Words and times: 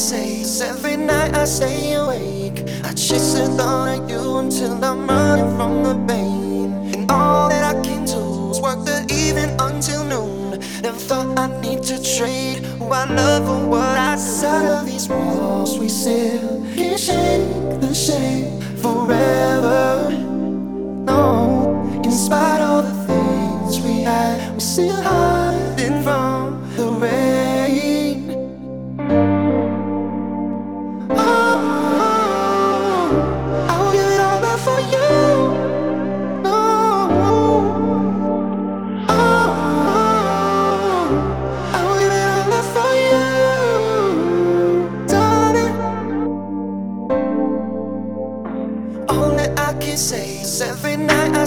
say 0.00 0.40
is 0.40 0.62
every 0.62 0.96
night 0.96 1.34
I 1.34 1.44
stay 1.44 1.92
awake. 1.92 2.64
I 2.84 2.92
chase 2.94 3.34
the 3.34 3.46
thought 3.56 3.98
of 3.98 4.10
you 4.10 4.38
until 4.38 4.82
I'm 4.82 5.06
running 5.06 5.54
from 5.56 5.82
the 5.84 5.94
pain. 6.08 6.72
And 6.94 7.10
all 7.10 7.50
that 7.50 7.62
I 7.62 7.74
can 7.82 8.06
do 8.06 8.50
is 8.50 8.60
work 8.62 8.82
the 8.86 9.04
evening 9.12 9.54
until 9.60 10.04
noon. 10.04 10.58
Never 10.80 10.96
thought 10.96 11.38
I'd 11.38 11.60
need 11.60 11.82
to 11.82 12.02
trade 12.16 12.64
who 12.78 12.86
I 12.86 13.04
love 13.04 13.44
for 13.44 13.68
what 13.68 13.98
I 13.98 14.10
Outside 14.14 14.66
of 14.66 14.86
these 14.86 15.08
walls 15.08 15.78
we 15.78 15.88
still 15.88 16.64
can't 16.74 16.98
shake 16.98 17.80
the 17.80 17.94
shame 17.94 18.60
forever. 18.82 20.10
No, 21.10 22.00
in 22.04 22.10
spite 22.10 22.60
of 22.60 22.70
all 22.70 22.82
the 22.82 22.96
things 23.06 23.80
we 23.84 24.02
had, 24.02 24.54
we 24.54 24.60
still 24.60 24.96
hiding 24.96 25.19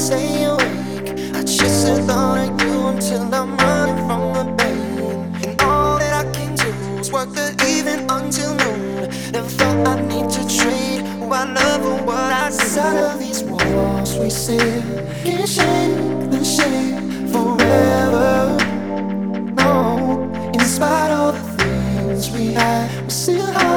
stay 0.00 0.44
awake. 0.44 1.10
I 1.34 1.42
chase 1.42 1.84
the 1.84 2.02
thought 2.06 2.38
of 2.38 2.60
you 2.62 2.86
until 2.88 3.34
I'm 3.34 3.56
running 3.58 4.00
from 4.06 4.22
the 4.36 4.44
pain. 4.56 5.34
And 5.44 5.62
all 5.62 5.98
that 5.98 6.14
I 6.24 6.30
can 6.32 6.54
do 6.56 6.70
is 6.98 7.12
work 7.12 7.30
the 7.34 7.48
evening 7.68 8.06
until 8.10 8.54
noon. 8.54 9.10
Never 9.32 9.48
thought 9.48 9.88
I'd 9.88 10.06
need 10.08 10.30
to 10.30 10.42
trade 10.56 11.00
I 11.32 11.44
love 11.44 11.86
or 11.86 12.04
what 12.06 12.16
I 12.16 12.46
Outside 12.46 12.96
of 12.96 13.18
these 13.20 13.44
walls 13.44 14.18
we 14.18 14.30
still 14.30 14.82
can't 15.22 15.48
shake 15.48 16.30
the 16.30 16.42
shame 16.44 17.28
forever. 17.28 18.56
No, 19.54 20.30
in 20.52 20.60
spite 20.60 21.12
of 21.12 21.34
the 21.36 21.64
things 21.64 22.30
we 22.32 22.52
had, 22.52 22.90
we're 23.02 23.10
still 23.10 23.46
hiding 23.46 23.69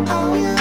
Oh, 0.00 0.04
I'll 0.06 0.32
be 0.32 0.57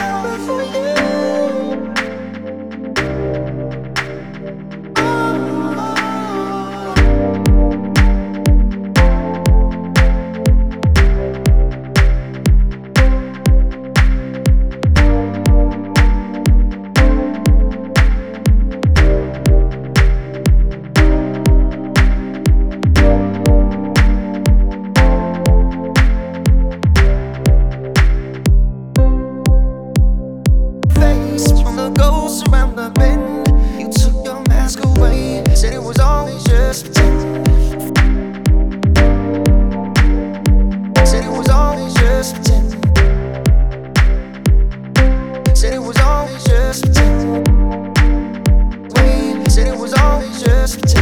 pretend. 50.76 50.97